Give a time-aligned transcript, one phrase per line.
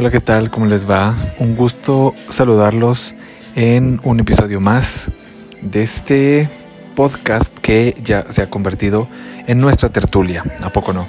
[0.00, 0.48] Hola, ¿qué tal?
[0.48, 1.16] ¿Cómo les va?
[1.40, 3.16] Un gusto saludarlos
[3.56, 5.10] en un episodio más
[5.60, 6.48] de este
[6.94, 9.08] podcast que ya se ha convertido
[9.48, 10.44] en nuestra tertulia.
[10.62, 11.08] ¿A poco no?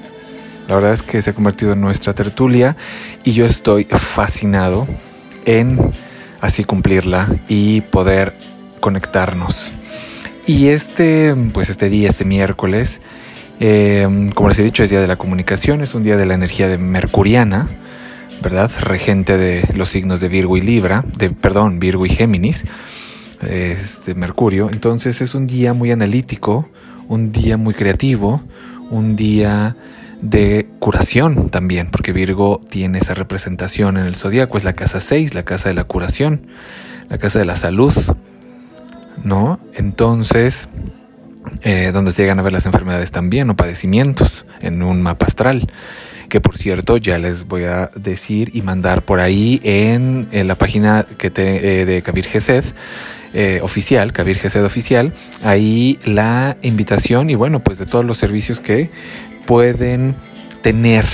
[0.68, 2.76] La verdad es que se ha convertido en nuestra tertulia
[3.24, 4.88] y yo estoy fascinado
[5.46, 5.78] en
[6.42, 8.34] así cumplirla y poder
[8.80, 9.72] conectarnos.
[10.48, 13.02] Y este, pues este día, este miércoles,
[13.60, 16.34] eh, como les he dicho, es día de la comunicación, es un día de la
[16.34, 17.68] energía de mercuriana,
[18.42, 18.72] ¿verdad?
[18.82, 22.66] Regente de los signos de Virgo y Libra, de, perdón, Virgo y Géminis,
[23.42, 24.70] este Mercurio.
[24.72, 26.70] Entonces es un día muy analítico,
[27.08, 28.44] un día muy creativo,
[28.90, 29.76] un día
[30.22, 35.34] de curación también, porque Virgo tiene esa representación en el zodiaco, es la casa 6,
[35.34, 36.48] la casa de la curación,
[37.10, 37.94] la casa de la salud,
[39.24, 39.60] ¿no?
[39.74, 40.68] Entonces,
[41.62, 45.70] eh, donde se llegan a ver las enfermedades también o padecimientos en un mapa astral
[46.30, 51.06] que por cierto ya les voy a decir y mandar por ahí en, la página
[51.18, 52.64] que eh, de Kabir Gesed
[53.34, 55.14] eh, oficial, Kabir Gesed oficial,
[55.44, 58.90] ahí la invitación y bueno, pues de todos los servicios que
[59.46, 60.16] pueden
[60.62, 61.06] tener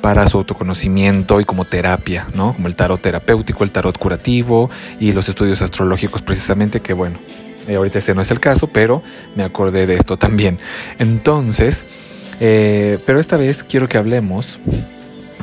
[0.00, 2.54] para su autoconocimiento y como terapia, ¿no?
[2.54, 4.70] Como el tarot terapéutico, el tarot curativo
[5.00, 7.18] y los estudios astrológicos precisamente, que bueno,
[7.66, 9.02] eh, ahorita ese no es el caso, pero
[9.34, 10.58] me acordé de esto también.
[10.98, 11.84] Entonces,
[12.40, 14.58] eh, pero esta vez quiero que hablemos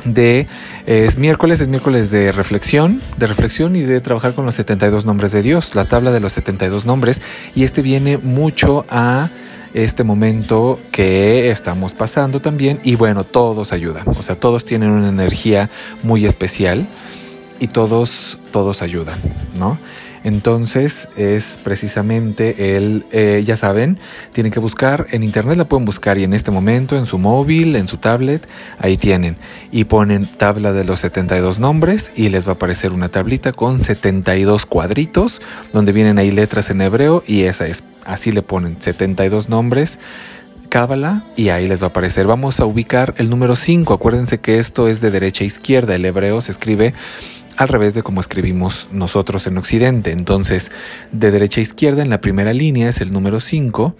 [0.04, 0.46] de
[0.86, 5.32] es miércoles, es miércoles de reflexión, de reflexión y de trabajar con los 72 nombres
[5.32, 7.22] de Dios, la tabla de los 72 nombres.
[7.54, 9.30] Y este viene mucho a
[9.72, 12.80] este momento que estamos pasando también.
[12.84, 15.70] Y bueno, todos ayudan, o sea, todos tienen una energía
[16.02, 16.86] muy especial
[17.64, 19.18] y todos, todos ayudan,
[19.58, 19.78] ¿no?
[20.22, 23.98] Entonces es precisamente el, eh, ya saben,
[24.32, 27.74] tienen que buscar, en internet la pueden buscar y en este momento en su móvil,
[27.76, 28.46] en su tablet,
[28.78, 29.38] ahí tienen.
[29.72, 33.80] Y ponen tabla de los 72 nombres y les va a aparecer una tablita con
[33.80, 35.40] 72 cuadritos
[35.72, 39.98] donde vienen ahí letras en hebreo y esa es, así le ponen 72 nombres.
[40.70, 42.26] Cábala y ahí les va a aparecer.
[42.26, 43.94] Vamos a ubicar el número 5.
[43.94, 45.94] Acuérdense que esto es de derecha a izquierda.
[45.94, 46.94] El hebreo se escribe
[47.56, 50.12] al revés de como escribimos nosotros en Occidente.
[50.12, 50.70] Entonces,
[51.12, 53.94] de derecha a izquierda en la primera línea es el número 5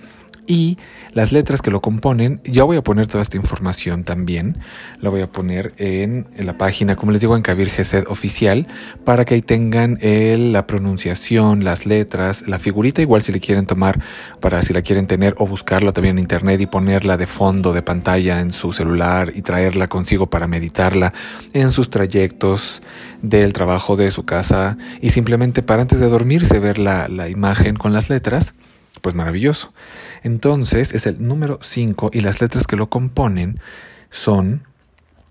[0.46, 0.78] y
[1.12, 4.58] las letras que lo componen, ya voy a poner toda esta información también,
[5.00, 8.66] la voy a poner en, la página, como les digo, en Kabir Gesed oficial,
[9.04, 14.00] para que ahí tengan la pronunciación, las letras, la figurita, igual si le quieren tomar,
[14.40, 17.82] para si la quieren tener o buscarla también en internet y ponerla de fondo de
[17.82, 21.12] pantalla en su celular y traerla consigo para meditarla
[21.52, 22.82] en sus trayectos
[23.22, 27.76] del trabajo de su casa y simplemente para antes de dormirse ver la, la imagen
[27.76, 28.54] con las letras,
[29.04, 29.74] pues maravilloso.
[30.22, 33.60] Entonces es el número 5 y las letras que lo componen
[34.08, 34.62] son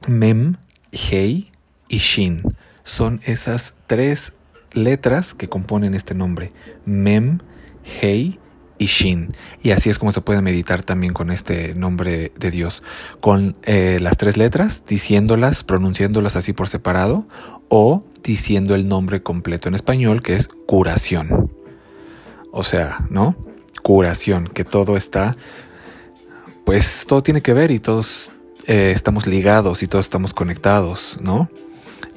[0.08, 0.58] Mem,
[0.92, 1.52] Hei
[1.88, 2.44] y Shin.
[2.84, 4.34] Son esas tres
[4.74, 6.54] letras que componen este nombre.
[6.86, 7.40] Mem,
[8.00, 8.38] Hei
[8.78, 9.32] y Shin.
[9.64, 12.84] Y así es como se puede meditar también con este nombre de Dios.
[13.22, 17.28] Con eh, las tres letras, diciéndolas, pronunciándolas así por separado
[17.70, 21.52] o diciendo el nombre completo en español que es curación.
[22.52, 23.36] O sea, ¿no?
[23.84, 25.38] Curación, que todo está,
[26.66, 28.32] pues todo tiene que ver y todos
[28.66, 31.50] eh, estamos ligados y todos estamos conectados, ¿no?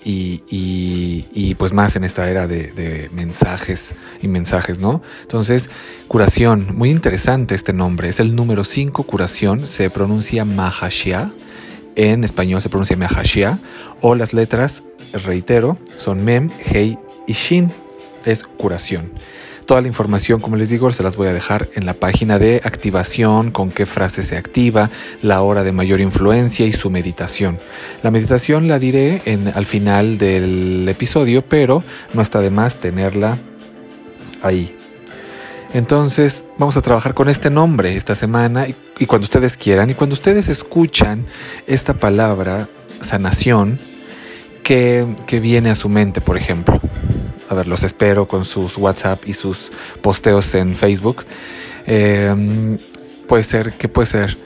[0.09, 0.45] Y,
[1.33, 5.03] y, pues más en esta era de, mensajes y mensajes, ¿no?
[5.23, 5.69] Entonces,
[6.07, 11.33] curación, muy interesante este nombre, es el número 5, curación, se pronuncia Mahashia,
[11.97, 13.59] en español se pronuncia Mahashia,
[14.01, 16.97] o las letras, reitero, son Mem, Hei
[17.27, 17.73] y Shin,
[18.25, 19.11] es curación.
[19.67, 22.61] Toda la información, como les digo, se las voy a dejar en la página de
[22.63, 24.91] activación, con qué frase se activa,
[25.23, 27.59] la hora de mayor influencia y su meditación.
[28.05, 29.21] La meditación la diré
[29.57, 31.83] al final del episodio, pero
[32.15, 33.39] no está de más tenerla
[34.41, 34.73] ahí.
[35.75, 40.15] Entonces vamos a trabajar con este nombre esta semana y, cuando ustedes quieran y cuando
[40.15, 41.27] ustedes escuchan
[41.67, 42.69] esta palabra
[43.01, 43.81] sanación
[44.63, 46.81] que, que viene a su mente, por ejemplo
[47.49, 49.71] a ver, los espero con sus WhatsApp y sus
[50.01, 51.25] posteos en Facebook.
[51.87, 52.79] Em,
[53.27, 54.37] puede ser, ¿qué puede ser?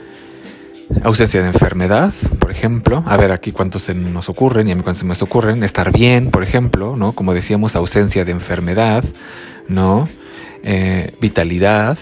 [1.03, 3.03] Ausencia de enfermedad, por ejemplo.
[3.07, 5.63] A ver, aquí cuántos se nos ocurren y a mí cuántos se me ocurren.
[5.63, 7.13] Estar bien, por ejemplo, ¿no?
[7.13, 9.03] Como decíamos, ausencia de enfermedad,
[9.67, 10.09] ¿no?
[10.63, 11.97] Eh, vitalidad,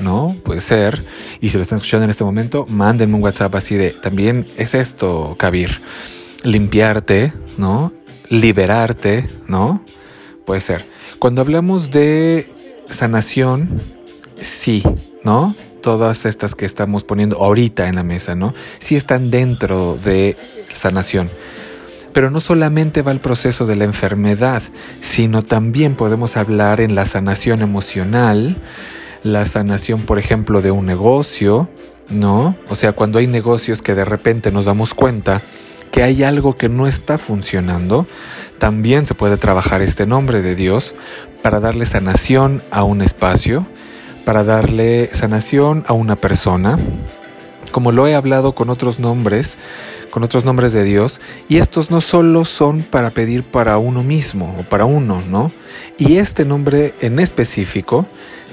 [0.00, 0.36] ¿no?
[0.44, 1.02] Puede ser.
[1.40, 4.74] Y si lo están escuchando en este momento, mándenme un WhatsApp así de, también es
[4.74, 5.80] esto, Kabir.
[6.42, 7.92] Limpiarte, ¿no?
[8.28, 9.82] Liberarte, ¿no?
[10.44, 10.84] Puede ser.
[11.18, 12.46] Cuando hablamos de
[12.88, 13.80] sanación,
[14.40, 14.82] sí,
[15.22, 15.54] ¿no?
[15.80, 18.54] Todas estas que estamos poniendo ahorita en la mesa, ¿no?
[18.78, 20.36] Sí están dentro de
[20.72, 21.30] sanación.
[22.12, 24.62] Pero no solamente va el proceso de la enfermedad,
[25.00, 28.56] sino también podemos hablar en la sanación emocional,
[29.22, 31.68] la sanación, por ejemplo, de un negocio,
[32.10, 32.54] ¿no?
[32.68, 35.42] O sea, cuando hay negocios que de repente nos damos cuenta
[35.90, 38.06] que hay algo que no está funcionando,
[38.64, 40.94] también se puede trabajar este nombre de Dios
[41.42, 43.66] para darle sanación a un espacio,
[44.24, 46.78] para darle sanación a una persona,
[47.72, 49.58] como lo he hablado con otros nombres,
[50.08, 54.56] con otros nombres de Dios, y estos no solo son para pedir para uno mismo
[54.58, 55.52] o para uno, ¿no?
[55.98, 58.06] Y este nombre en específico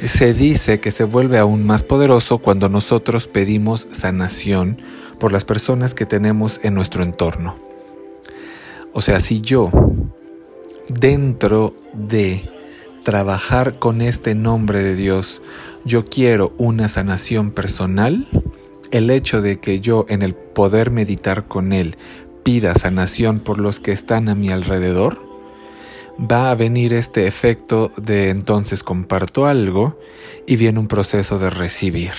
[0.06, 4.78] se dice que se vuelve aún más poderoso cuando nosotros pedimos sanación
[5.22, 7.71] por las personas que tenemos en nuestro entorno.
[8.94, 9.72] O sea, si yo,
[10.90, 12.50] dentro de
[13.04, 15.42] trabajar con este nombre de Dios,
[15.86, 18.28] yo quiero una sanación personal,
[18.92, 21.96] el hecho de que yo en el poder meditar con Él
[22.44, 25.20] pida sanación por los que están a mi alrededor,
[26.20, 29.98] va a venir este efecto de entonces comparto algo
[30.46, 32.12] y viene un proceso de recibir.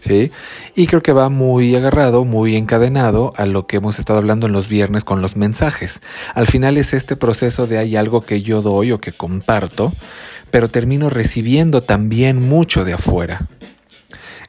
[0.00, 0.30] ¿Sí?
[0.76, 4.52] Y creo que va muy agarrado, muy encadenado a lo que hemos estado hablando en
[4.52, 6.00] los viernes con los mensajes.
[6.34, 9.92] Al final es este proceso de hay algo que yo doy o que comparto,
[10.50, 13.48] pero termino recibiendo también mucho de afuera.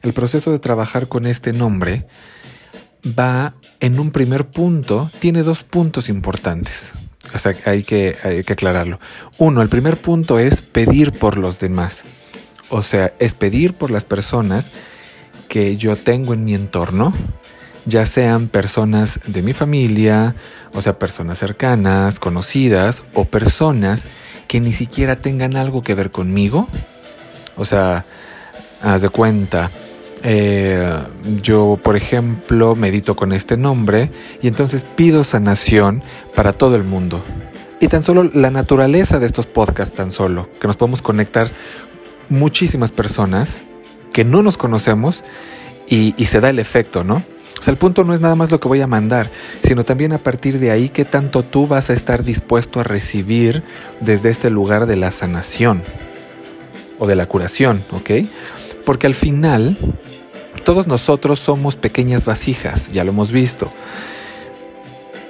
[0.02, 2.06] El proceso de trabajar con este nombre
[3.06, 6.92] va en un primer punto, tiene dos puntos importantes.
[7.34, 8.98] O sea, hay que, hay que aclararlo.
[9.38, 12.04] Uno, el primer punto es pedir por los demás.
[12.68, 14.72] O sea, es pedir por las personas
[15.50, 17.12] que yo tengo en mi entorno,
[17.84, 20.36] ya sean personas de mi familia,
[20.72, 24.06] o sea, personas cercanas, conocidas, o personas
[24.46, 26.68] que ni siquiera tengan algo que ver conmigo.
[27.56, 28.06] O sea,
[28.80, 29.72] haz de cuenta,
[30.22, 30.96] eh,
[31.42, 34.10] yo, por ejemplo, medito con este nombre
[34.40, 36.04] y entonces pido sanación
[36.36, 37.22] para todo el mundo.
[37.80, 41.50] Y tan solo la naturaleza de estos podcasts, tan solo, que nos podemos conectar
[42.28, 43.64] muchísimas personas
[44.12, 45.24] que no nos conocemos
[45.88, 47.22] y, se da el efecto, ¿no?
[47.58, 49.28] O sea, el punto no es nada más lo que voy a mandar,
[49.62, 53.62] sino también a partir de ahí qué tanto tú vas a estar dispuesto a recibir
[54.00, 55.82] desde este lugar de la sanación
[56.98, 58.10] o de la curación, ¿ok?
[58.86, 59.76] Porque al final
[60.64, 63.70] todos nosotros somos pequeñas vasijas, ya lo hemos visto.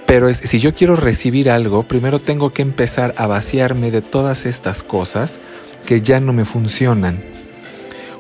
[0.07, 4.83] Pero si yo quiero recibir algo, primero tengo que empezar a vaciarme de todas estas
[4.83, 5.39] cosas
[5.87, 7.40] que ya no me funcionan.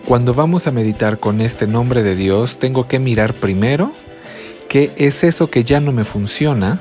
[0.06, 3.92] Cuando vamos a meditar con este nombre de Dios, tengo que mirar primero
[4.68, 6.80] qué es eso que ya no me funciona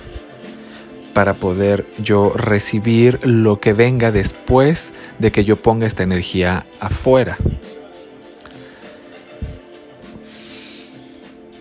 [1.13, 7.37] para poder yo recibir lo que venga después de que yo ponga esta energía afuera.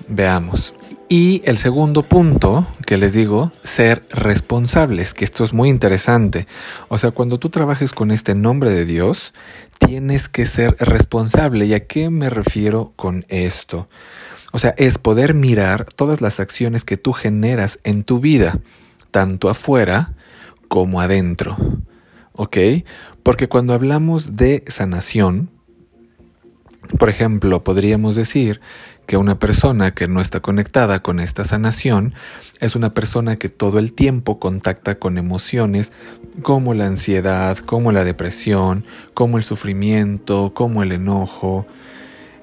[0.06, 0.74] Veamos.
[1.10, 6.46] Y el segundo punto que les digo, ser responsables, que esto es muy interesante.
[6.88, 9.32] O sea, cuando tú trabajes con este nombre de Dios,
[9.78, 11.64] tienes que ser responsable.
[11.64, 13.88] ¿Y a qué me refiero con esto?
[14.52, 18.60] O sea, es poder mirar todas las acciones que tú generas en tu vida,
[19.10, 20.12] tanto afuera
[20.68, 21.56] como adentro.
[22.34, 22.58] ¿Ok?
[23.22, 25.48] Porque cuando hablamos de sanación,
[26.96, 28.60] por ejemplo, podríamos decir
[29.06, 32.14] que una persona que no está conectada con esta sanación
[32.60, 35.92] es una persona que todo el tiempo contacta con emociones
[36.42, 41.66] como la ansiedad, como la depresión, como el sufrimiento, como el enojo.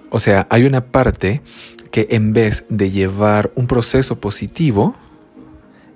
[0.09, 1.41] O sea, hay una parte
[1.91, 4.95] que en vez de llevar un proceso positivo,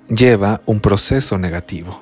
[0.07, 2.01] lleva un proceso negativo.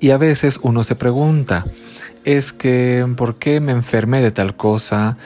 [0.00, 1.64] Y a veces uno se pregunta,
[2.24, 5.16] es que, ¿por qué me enfermé de tal cosa?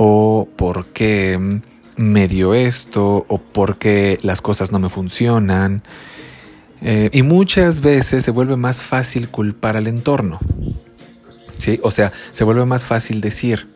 [0.00, 1.60] o por qué
[1.96, 5.82] me dio esto o por qué las cosas no me funcionan.
[6.80, 10.38] Eh, y muchas veces se vuelve más fácil culpar al entorno.
[11.58, 11.80] ¿Sí?
[11.82, 13.68] O sea, se vuelve más fácil decir,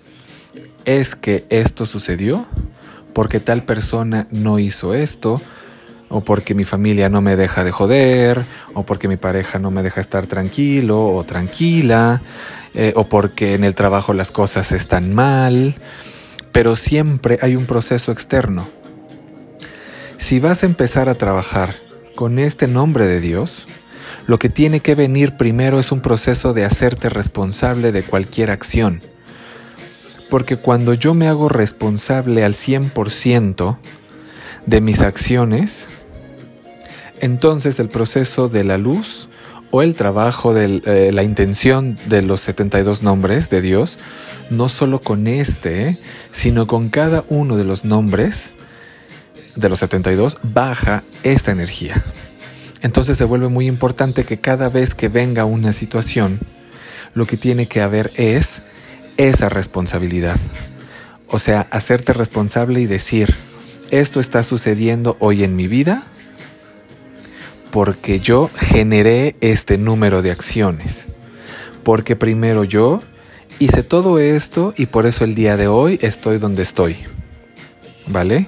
[0.85, 2.47] es que esto sucedió
[3.13, 5.43] porque tal persona no hizo esto,
[6.09, 9.83] o porque mi familia no me deja de joder, o porque mi pareja no me
[9.83, 12.23] deja estar tranquilo o tranquila,
[12.75, 15.75] eh, o porque en el trabajo las cosas están mal
[16.53, 18.69] pero siempre hay un proceso externo.
[20.19, 21.75] Si vas a empezar a trabajar
[22.15, 23.67] con este nombre de Dios,
[24.27, 29.01] lo que tiene que venir primero es un proceso de hacerte responsable de cualquier acción.
[30.31, 33.79] Porque cuando yo me hago responsable al 100%
[34.67, 35.89] de mis acciones,
[37.23, 39.29] entonces el proceso de la luz
[39.71, 43.99] o el trabajo de eh, la intención de los 72 nombres de Dios
[44.51, 45.97] no solo con este,
[46.31, 48.55] sino con cada uno de los nombres,
[49.57, 52.03] de los 72 baja esta energía.
[52.83, 56.41] Entonces se vuelve muy importante que cada vez que venga una situación,
[57.15, 58.63] lo que tiene que haber es
[59.17, 60.37] esa responsabilidad.
[61.29, 63.35] O sea, hacerte responsable y decir,
[63.91, 66.05] esto está sucediendo hoy en mi vida
[67.73, 71.09] porque yo generé este número de acciones.
[71.83, 73.01] Porque primero yo
[73.59, 76.99] hice todo esto y por eso el día de hoy estoy donde estoy.
[78.07, 78.47] ¿Vale?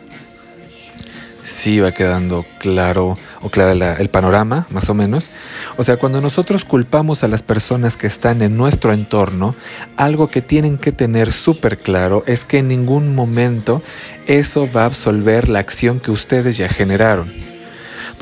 [1.42, 5.30] Sí va quedando claro o clara el panorama, más o menos.
[5.78, 9.54] O sea, cuando nosotros culpamos a las personas que están en nuestro entorno,
[9.96, 13.82] algo que tienen que tener súper claro es que en ningún momento
[14.26, 17.53] eso va a absolver la acción que ustedes ya generaron.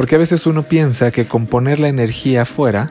[0.03, 2.91] Porque a veces uno piensa que con poner la energía afuera,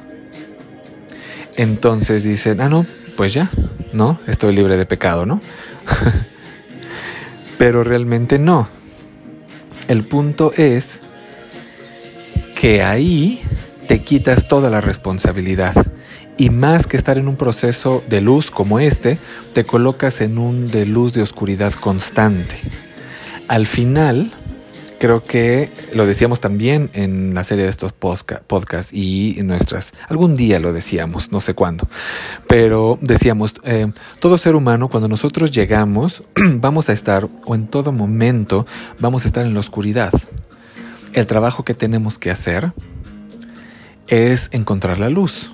[1.58, 2.86] entonces dicen, ah, no,
[3.18, 3.52] pues ya,
[3.92, 4.18] ¿no?
[4.28, 5.42] Estoy libre de pecado, ¿no?
[7.58, 8.70] Pero realmente no.
[9.90, 11.02] El punto es
[12.56, 13.42] que ahí
[13.90, 15.76] te quitas toda la responsabilidad.
[16.38, 19.18] Y más que estar en un proceso de luz como este,
[19.52, 22.56] te colocas en un de luz de oscuridad constante.
[23.50, 24.32] Al final,
[25.02, 30.36] creo que lo decíamos también en la serie de estos podcasts y en nuestras, algún
[30.36, 31.88] día lo decíamos, no sé cuándo,
[32.48, 37.92] pero decíamos, eh, todo ser humano cuando nosotros llegamos vamos a estar, o en todo
[37.92, 38.68] momento
[39.00, 40.14] vamos a estar en la oscuridad.
[41.14, 42.72] El trabajo que tenemos que hacer
[44.08, 45.52] es encontrar la luz,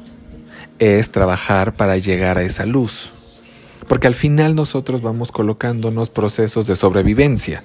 [0.77, 3.11] es trabajar para llegar a esa luz,
[3.87, 7.63] porque al final nosotros vamos colocándonos procesos de sobrevivencia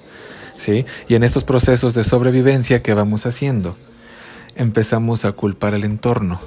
[0.57, 0.85] ¿sí?
[1.07, 3.75] Y en estos procesos de sobrevivencia, ¿qué vamos haciendo?
[4.55, 6.39] Empezamos a culpar al entorno.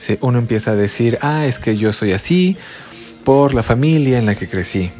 [0.00, 0.18] ¿Sí?
[0.20, 2.56] Uno empieza a decir, ah, es que yo soy así
[3.24, 4.90] por la familia en la que crecí.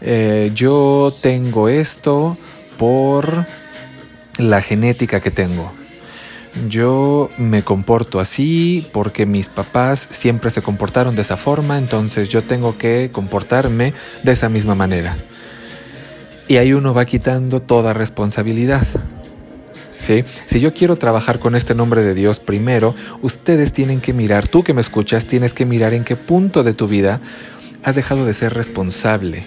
[0.00, 2.38] Eh, yo tengo esto
[2.78, 3.44] por
[4.38, 5.70] la genética que tengo.
[6.68, 12.42] Yo me comporto así porque mis papás siempre se comportaron de esa forma, entonces yo
[12.42, 15.16] tengo que comportarme de esa misma manera.
[16.48, 18.86] Y ahí uno va quitando toda responsabilidad.
[19.96, 20.24] ¿Sí?
[20.46, 24.62] Si yo quiero trabajar con este nombre de Dios primero, ustedes tienen que mirar, tú
[24.62, 27.20] que me escuchas, tienes que mirar en qué punto de tu vida
[27.82, 29.42] has dejado de ser responsable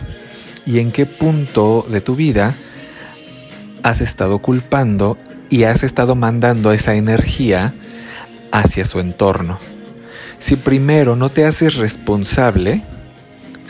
[0.66, 2.54] y en qué punto de tu vida
[3.82, 5.18] has estado culpando
[5.50, 7.74] y has estado mandando esa energía
[8.52, 9.58] hacia su entorno.
[10.38, 12.84] Si primero no te haces responsable,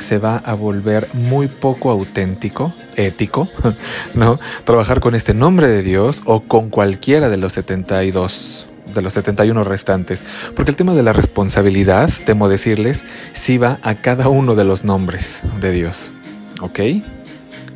[0.02, 3.48] se va a volver muy poco auténtico, ético,
[4.14, 4.40] ¿no?
[4.64, 9.64] Trabajar con este nombre de Dios o con cualquiera de los 72 de los 71
[9.64, 14.66] restantes, porque el tema de la responsabilidad, temo decirles, sí va a cada uno de
[14.66, 16.12] los nombres de Dios,
[16.60, 16.80] ¿ok?
[16.80, 17.04] Y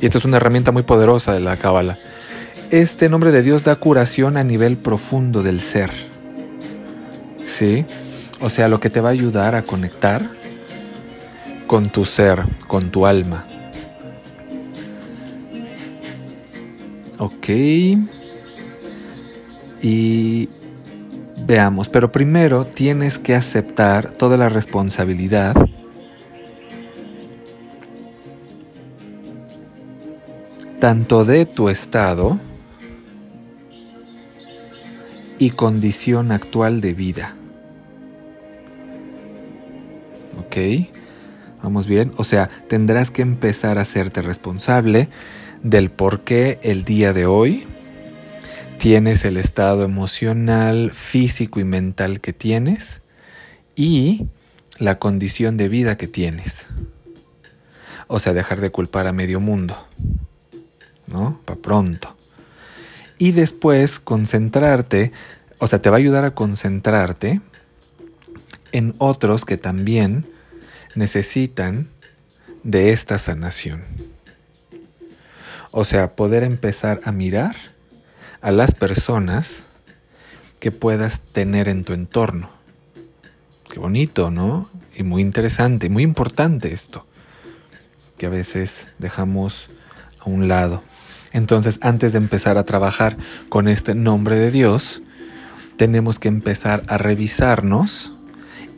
[0.02, 1.98] esto es una herramienta muy poderosa de la Cábala.
[2.70, 5.92] Este nombre de Dios da curación a nivel profundo del ser,
[7.46, 7.86] ¿sí?
[8.42, 10.28] O sea, lo que te va a ayudar a conectar
[11.68, 13.46] con tu ser, con tu alma.
[17.18, 17.50] Ok.
[19.82, 20.50] Y
[21.46, 25.56] veamos, pero primero tienes que aceptar toda la responsabilidad
[30.80, 32.40] tanto de tu estado
[35.40, 37.36] y condición actual de vida.
[40.40, 40.95] ¿Ok?
[41.66, 45.10] Vamos bien, o sea, tendrás que empezar a hacerte responsable
[45.64, 47.66] del por qué el día de hoy
[48.78, 53.02] tienes el estado emocional, físico y mental que tienes
[53.76, 54.28] y
[54.78, 56.68] la condición de vida que tienes.
[58.06, 59.76] O sea, dejar de culpar a medio mundo,
[61.08, 61.42] ¿no?
[61.46, 62.16] Para pronto.
[63.18, 65.12] Y después concentrarte,
[65.58, 67.42] o sea, te va a ayudar a concentrarte
[68.72, 70.28] en otros que también
[70.96, 71.90] necesitan
[72.64, 73.84] de esta sanación.
[75.72, 77.56] O sea, poder empezar a mirar
[78.42, 79.72] a las personas
[80.60, 82.50] que puedas tener en tu entorno.
[83.70, 84.66] Qué bonito, ¿no?
[84.96, 87.06] Y muy interesante, muy importante esto,
[88.18, 89.68] que a veces dejamos
[90.20, 90.82] a un lado.
[91.34, 93.18] Entonces, antes de empezar a trabajar
[93.50, 95.02] con este nombre de Dios,
[95.76, 98.24] tenemos que empezar a revisarnos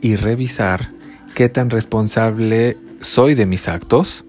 [0.02, 0.90] y revisar
[1.38, 4.24] qué tan responsable soy de mis actos,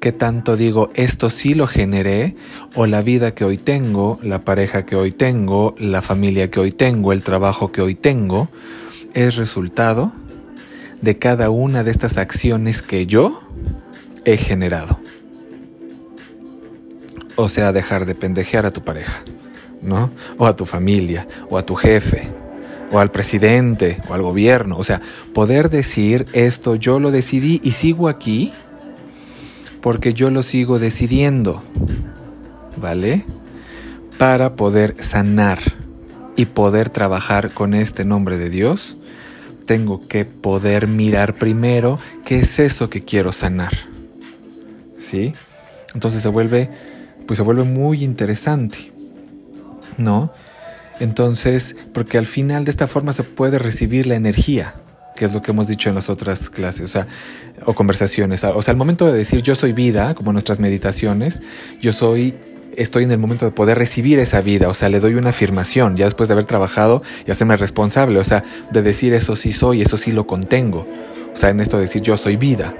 [0.00, 2.34] qué tanto digo esto sí lo generé
[2.74, 6.72] o la vida que hoy tengo, la pareja que hoy tengo, la familia que hoy
[6.72, 8.48] tengo, el trabajo que hoy tengo,
[9.12, 10.10] es resultado
[11.02, 13.42] de cada una de estas acciones que yo
[14.24, 14.98] he generado.
[17.36, 19.24] O sea, dejar de pendejear a tu pareja,
[19.82, 20.10] ¿no?
[20.38, 22.30] O a tu familia, o a tu jefe,
[22.90, 24.76] o al presidente, o al gobierno.
[24.76, 25.00] O sea,
[25.34, 28.52] poder decir esto yo lo decidí y sigo aquí
[29.80, 31.62] porque yo lo sigo decidiendo,
[32.78, 33.24] ¿vale?
[34.18, 35.58] Para poder sanar
[36.36, 39.02] y poder trabajar con este nombre de Dios,
[39.66, 43.72] tengo que poder mirar primero qué es eso que quiero sanar.
[44.98, 45.34] ¿Sí?
[45.94, 46.70] Entonces se vuelve
[47.28, 48.90] pues se vuelve muy interesante.
[49.98, 50.32] ¿No?
[51.00, 54.74] Entonces, porque al final de esta forma se puede recibir la energía,
[55.16, 57.06] que es lo que hemos dicho en las otras clases, o sea,
[57.64, 58.44] o conversaciones.
[58.44, 61.42] O sea, al momento de decir yo soy vida, como nuestras meditaciones,
[61.80, 62.34] yo soy,
[62.76, 65.96] estoy en el momento de poder recibir esa vida, o sea, le doy una afirmación,
[65.96, 69.82] ya después de haber trabajado y hacerme responsable, o sea, de decir eso sí soy,
[69.82, 70.86] eso sí lo contengo.
[71.32, 72.74] O sea, en esto de decir yo soy vida,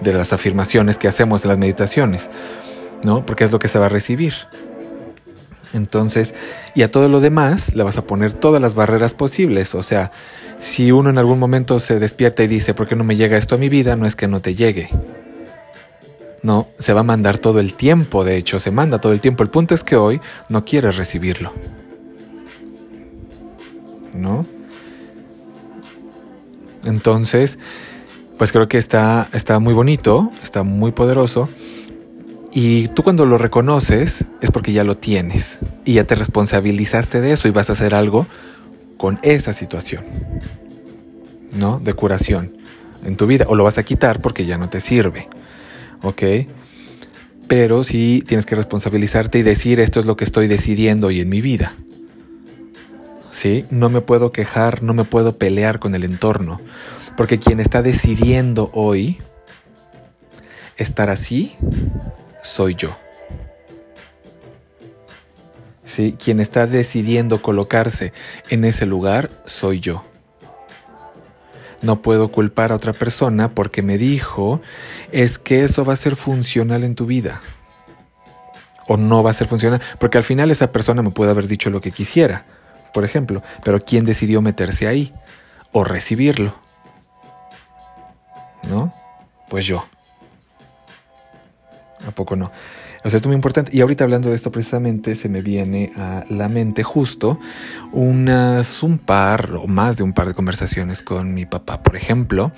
[0.00, 2.30] de las afirmaciones que hacemos en las meditaciones,
[3.02, 3.24] ¿no?
[3.24, 4.34] Porque es lo que se va a recibir.
[5.74, 6.34] Entonces,
[6.74, 9.74] y a todo lo demás le vas a poner todas las barreras posibles.
[9.74, 10.12] O sea,
[10.60, 13.56] si uno en algún momento se despierta y dice, ¿por qué no me llega esto
[13.56, 13.96] a mi vida?
[13.96, 14.88] No es que no te llegue.
[16.42, 19.42] No, se va a mandar todo el tiempo, de hecho, se manda todo el tiempo.
[19.42, 21.52] El punto es que hoy no quieres recibirlo.
[24.12, 24.44] ¿No?
[26.84, 27.58] Entonces,
[28.38, 31.48] pues creo que está, está muy bonito, está muy poderoso.
[32.56, 37.32] Y tú cuando lo reconoces es porque ya lo tienes y ya te responsabilizaste de
[37.32, 38.28] eso y vas a hacer algo
[38.96, 40.04] con esa situación,
[41.52, 41.80] ¿no?
[41.80, 42.52] De curación
[43.04, 43.46] en tu vida.
[43.48, 45.26] O lo vas a quitar porque ya no te sirve,
[46.02, 46.22] ¿ok?
[47.48, 51.28] Pero sí tienes que responsabilizarte y decir esto es lo que estoy decidiendo hoy en
[51.28, 51.74] mi vida.
[53.32, 53.64] ¿Sí?
[53.72, 56.60] No me puedo quejar, no me puedo pelear con el entorno.
[57.16, 59.18] Porque quien está decidiendo hoy
[60.76, 61.56] estar así
[62.44, 62.96] soy yo.
[65.84, 66.16] ¿Sí?
[66.22, 68.12] Quien está decidiendo colocarse
[68.50, 70.04] en ese lugar soy yo.
[71.82, 74.60] No puedo culpar a otra persona porque me dijo
[75.12, 77.42] es que eso va a ser funcional en tu vida.
[78.86, 79.80] O no va a ser funcional.
[79.98, 82.46] Porque al final esa persona me puede haber dicho lo que quisiera,
[82.92, 83.42] por ejemplo.
[83.64, 85.12] Pero ¿quién decidió meterse ahí?
[85.72, 86.54] O recibirlo.
[88.68, 88.92] ¿No?
[89.48, 89.84] Pues yo.
[92.14, 92.52] ¿A poco no?
[93.02, 93.76] O sea, esto es muy importante.
[93.76, 97.40] Y ahorita hablando de esto precisamente, se me viene a la mente justo
[97.90, 101.82] unas, un par o más de un par de conversaciones con mi papá.
[101.82, 102.52] Por ejemplo,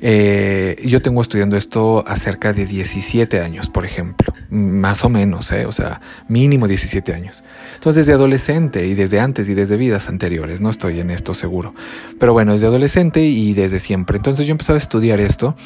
[0.00, 5.66] eh, yo tengo estudiando esto acerca de 17 años, por ejemplo, más o menos, ¿eh?
[5.66, 7.42] o sea, mínimo 17 años.
[7.74, 11.74] Entonces, desde adolescente y desde antes y desde vidas anteriores, no estoy en esto seguro,
[12.20, 14.18] pero bueno, desde adolescente y desde siempre.
[14.18, 15.56] Entonces yo empezaba a estudiar esto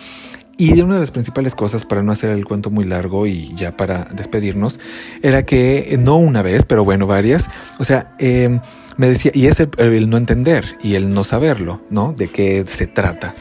[0.63, 3.77] y una de las principales cosas, para no hacer el cuento muy largo y ya
[3.77, 4.79] para despedirnos,
[5.21, 8.61] era que no una vez, pero bueno, varias, o sea, em,
[8.97, 12.13] me decía, y es el, no entender y el no saberlo, ¿no?
[12.13, 13.35] De qué se trata.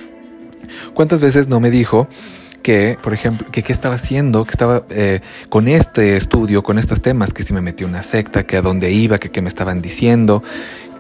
[0.96, 2.08] ¿Cuántas veces no me dijo
[2.64, 7.04] que, por ejemplo, que qué estaba haciendo, que estaba eh, con este estudio, con estos
[7.04, 9.82] temas, que si me metí una secta, que a dónde iba, que qué me estaban
[9.82, 10.42] diciendo,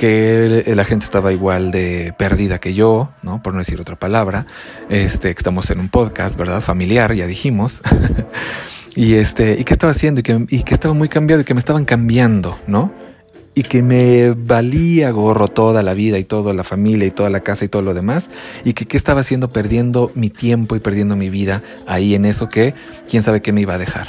[0.02, 3.44] que la gente estaba igual de perdida que yo, ¿no?
[3.44, 4.48] Por no decir otra palabra.
[4.90, 6.60] Este, que estamos en un podcast, ¿verdad?
[6.60, 7.84] Familiar, ya dijimos.
[8.96, 11.54] y este, y qué estaba haciendo y que, y que estaba muy cambiado y que
[11.54, 12.92] me estaban cambiando, ¿no?
[13.54, 17.42] y que me valía gorro toda la vida y toda la familia y toda la
[17.42, 18.30] casa y todo lo demás
[18.64, 22.50] y que qué estaba haciendo perdiendo mi tiempo y perdiendo mi vida ahí en eso
[22.50, 22.74] que
[23.10, 24.08] quién sabe qué me iba a dejar.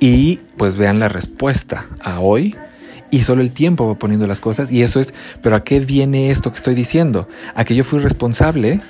[0.00, 2.54] Y pues vean la respuesta a hoy
[3.10, 6.30] y solo el tiempo va poniendo las cosas y eso es, pero ¿a qué viene
[6.30, 7.28] esto que estoy diciendo?
[7.54, 8.80] A que yo fui responsable,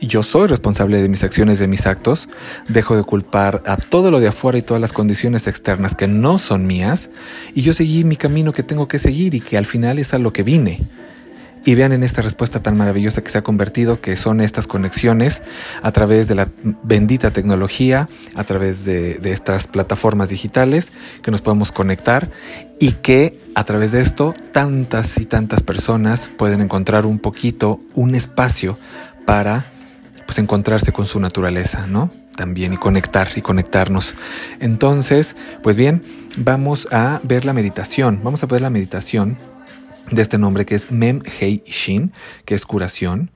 [0.00, 2.28] yo soy responsable de mis acciones, de mis actos,
[2.68, 6.38] dejo de culpar a todo lo de afuera y todas las condiciones externas que no
[6.38, 7.10] son mías
[7.54, 10.18] y yo seguí mi camino que tengo que seguir y que al final es a
[10.18, 10.78] lo que vine.
[11.62, 15.42] Y vean en esta respuesta tan maravillosa que se ha convertido, que son estas conexiones
[15.82, 16.48] a través de la
[16.82, 20.92] bendita tecnología, a través de, de estas plataformas digitales,
[21.22, 22.30] que nos podemos conectar
[22.80, 28.14] y que a través de esto tantas y tantas personas pueden encontrar un poquito, un
[28.14, 28.74] espacio
[29.26, 29.64] para
[30.24, 32.08] pues encontrarse con su naturaleza, ¿no?
[32.36, 34.14] También y conectar y conectarnos.
[34.60, 36.02] Entonces, pues bien,
[36.36, 38.20] vamos a ver la meditación.
[38.22, 39.36] Vamos a ver la meditación
[40.10, 42.12] de este nombre que es Mem Hei Shin,
[42.44, 43.30] que es curación.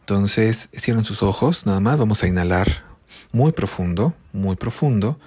[0.00, 2.82] Entonces, cierren sus ojos, nada más, vamos a inhalar
[3.30, 5.20] muy profundo, muy profundo.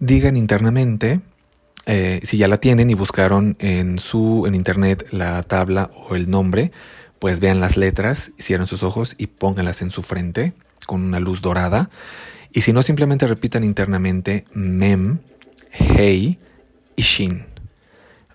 [0.00, 1.20] Digan internamente,
[1.88, 6.28] eh, si ya la tienen y buscaron en su en internet la tabla o el
[6.30, 6.70] nombre,
[7.18, 10.52] pues vean las letras, cierren sus ojos y pónganlas en su frente
[10.86, 11.88] con una luz dorada.
[12.52, 15.20] Y si no, simplemente repitan internamente Mem
[15.70, 16.38] Hei
[16.94, 17.46] y Shin.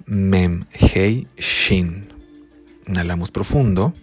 [0.06, 2.12] Mem, Hei, Shin.
[2.88, 3.94] Inhalamos profundo.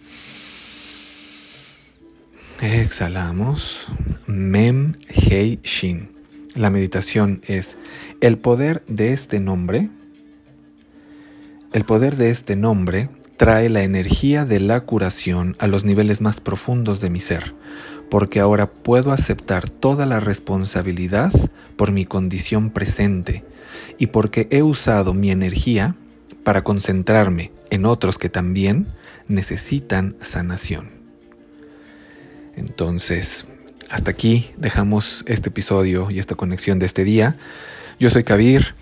[2.61, 3.87] Exhalamos.
[4.27, 6.20] Mem, Hei, Shin.
[6.55, 7.77] La meditación es
[8.19, 9.89] el poder de este nombre.
[11.71, 16.41] El poder de este nombre trae la energía de la curación a los niveles más
[16.41, 17.55] profundos de mi ser,
[18.09, 21.31] porque ahora puedo aceptar toda la responsabilidad
[21.77, 23.45] por mi condición presente
[23.97, 25.95] y porque he usado mi energía
[26.43, 28.87] para concentrarme en otros que también
[29.29, 30.89] necesitan sanación.
[32.55, 33.45] Entonces,
[33.91, 37.35] hasta aquí dejamos este episodio y esta conexión de este día.
[37.99, 38.73] Yo soy Kabir.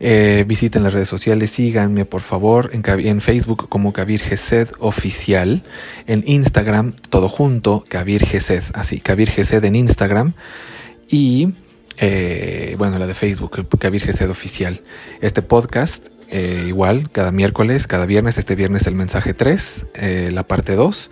[0.00, 5.64] Eh, visiten las redes sociales, síganme por favor en, Facebook como Kabir Gesed Oficial,
[6.06, 10.34] en Instagram todo junto, Kabir Gesed, así, Kabir Gesed en Instagram
[11.10, 11.52] y
[11.96, 14.82] eh, bueno, la de Facebook, Kabir Gesed Oficial.
[15.20, 19.86] Este podcast eh, igual, cada miércoles, cada viernes, este viernes el mensaje 3,
[20.30, 21.10] la parte 2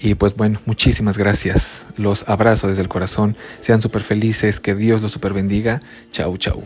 [0.00, 1.86] y pues bueno, muchísimas gracias.
[1.96, 3.36] Los abrazo desde el corazón.
[3.60, 4.60] Sean súper felices.
[4.60, 5.80] Que Dios los super bendiga.
[6.12, 6.62] Chau, chau.